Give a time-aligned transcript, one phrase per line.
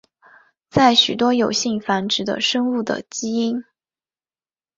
[0.67, 3.63] 在许多有性繁殖的生物的基因。